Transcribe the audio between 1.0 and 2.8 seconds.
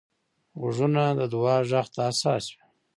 د دعا غږ ته حساس وي